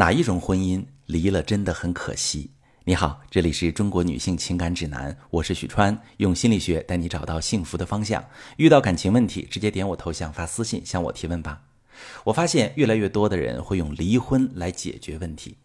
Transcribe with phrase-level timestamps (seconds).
[0.00, 2.52] 哪一种婚姻离了真的很可惜？
[2.84, 8.24] 你好，这里是中国女性情感指南，我是许川，用心理学带你找到幸福的方向。
[8.56, 11.64] 遇到感情问题，直接点我头像发私信向我提问吧。
[12.24, 15.58] 我发现越来越多的人会用离婚来解决问题，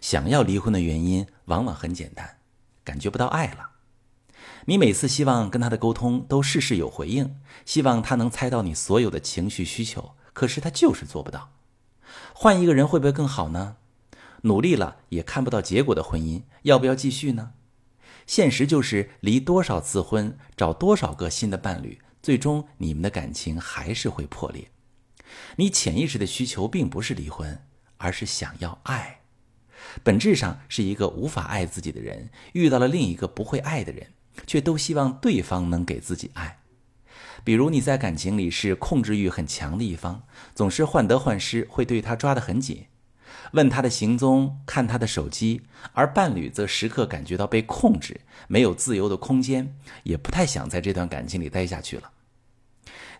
[0.00, 2.38] 想要离婚的原因往往很简单，
[2.82, 3.72] 感觉不到爱了。
[4.64, 7.36] 你每次希望跟他的沟通都事事有回应，
[7.66, 11.50] 希望他能猜到你所有的情绪需求，可是他就是做不到。
[12.32, 13.76] 换一个人会不会更好呢？
[14.42, 17.52] 努力了也看不到结果的婚姻，要不要继续呢？
[18.26, 24.70] 现实就是离多少次婚，找多少个新的伴侣，最终你们的感情还是会破裂。
[25.56, 27.64] 你潜意识的需求并不是离婚，
[27.96, 29.20] 而是想要爱。
[30.02, 34.12] 本质上是一个无法爱自己的人，遇到了另一个不会爱的人，
[34.46, 36.60] 却都希望对方能给自己爱。
[37.46, 42.86] 比如你在感情里是控制欲很强的一方，总是患得患失，会对他抓得很紧，
[43.52, 45.60] 问他的行踪，看他的手机；
[45.92, 52.10] 而伴侣则时刻感觉到被控制，没有自由的空间，也不太想在这段感情里待下去了。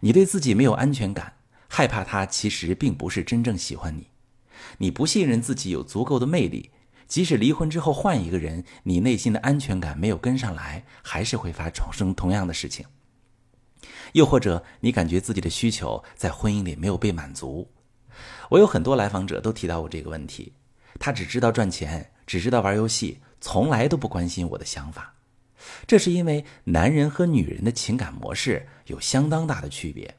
[0.01, 1.35] 你对自己没有安全感，
[1.69, 4.09] 害怕他其实并不是真正喜欢你，
[4.79, 6.73] 你不信任自己有足够的魅力，
[7.07, 12.87] 即使离婚之后换一个人，你内心的安全感没有跟上来，还是会发生同样的事情。
[14.13, 17.71] 又或者你感觉自己的需求在婚姻里没有被满足，
[18.51, 20.53] 我有很多来访者都提到过这个问题。
[20.99, 25.15] 他只知道赚钱，只知道玩游戏，从来都不关心我的想法。
[25.87, 30.17] 这是因为男人和女人的情感模式有相当大的区别。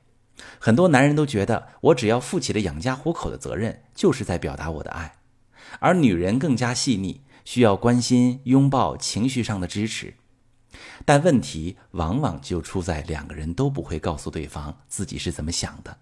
[0.59, 5.17] 很多男人都觉得我只要负起了养家糊口的责任，就是在表达我的爱，
[5.79, 10.13] 而女人更加细腻，需要关心、拥抱、情绪上的支持。
[11.05, 15.97] 但问题往往就出在两个人都不会告诉对方自己是怎么想的，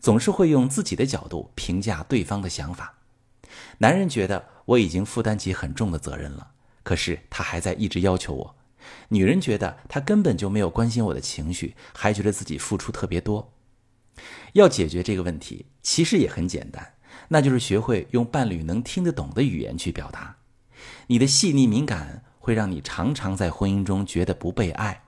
[0.00, 2.94] 总是会用自己的角度评价对方的想法。
[3.78, 6.52] 男人觉得我已经负担起很重的责任了，
[6.82, 8.54] 可是他还在一直要求我；
[9.08, 13.52] 女人觉得他根本就没有关心我的情绪，还觉得自己付出特别多。
[14.54, 16.94] 要解决这个问题，其实也很简单，
[17.28, 20.36] 那就是学会用伴侣能听得懂的语言去表达
[21.06, 22.24] 你的细腻敏感。
[22.38, 25.04] 会让你常常在婚姻中觉得不被爱，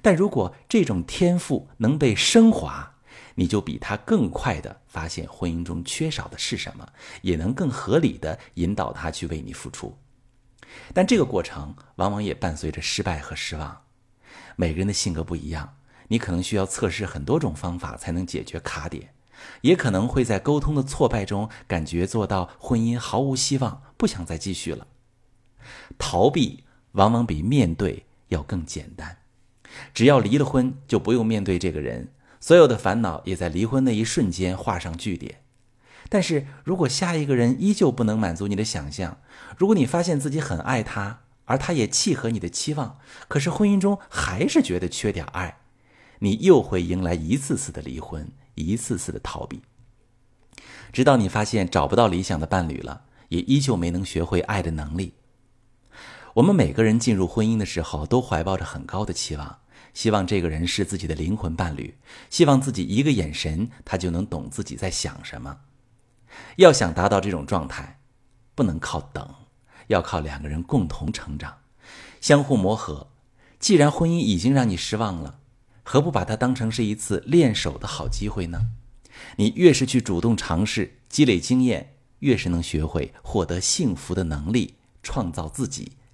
[0.00, 2.94] 但如果这种天赋能被升华，
[3.34, 6.86] 你就比他更快的发现婚姻中缺少的是什么，
[7.22, 9.96] 也能更合理的引导他去为你付出。
[10.94, 13.82] 但这个过程往往也伴随着失败和失望。
[14.56, 15.76] 每个人的性格不一样，
[16.08, 19.14] 你可能需要测试很多种方法才能解决卡点，
[19.62, 24.86] 也可能会在沟通的挫败中感觉做到婚姻毫无希望，不想再继续了，
[25.98, 26.64] 逃避。
[26.92, 29.16] 往往比面对要更简单，
[29.94, 35.36] 只要离了婚，就不用面对这个人，所有的烦恼也在离婚那一瞬间画上句点。
[36.10, 39.22] 但是如果下一个人依旧不能满足你的想象，
[39.56, 45.60] 如果你发现自己很爱他，而他也契合你的期望，可是婚姻中还是觉得缺点爱，
[46.18, 49.62] 你又会迎来一次次的离婚，一次次的逃避，
[50.92, 55.14] 直到你发现找不到理想的伴侣了，也依旧没能学会爱的能力。
[56.34, 59.58] 我们每个人进入婚姻的时候，都怀抱着很高的期望，
[59.92, 61.98] 希望这个人是自己的灵魂伴侣，
[62.30, 65.58] 希望自己一个眼神，他就能懂自己在想什么。
[66.56, 68.00] 要想达到这种状态，
[68.54, 69.28] 不能靠等，
[69.88, 71.58] 要靠两个人共同成长，
[72.22, 73.08] 相互磨合。
[73.58, 75.40] 既然婚姻已经让你失望了，
[75.82, 78.70] 何不把它当成是一次练手的好机会呢？
[79.36, 85.92] 你越是去主动尝试，积累经验，越是能学会获得幸福的能力，创造自己。